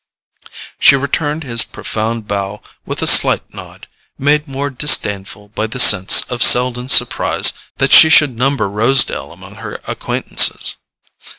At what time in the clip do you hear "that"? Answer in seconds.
7.77-7.93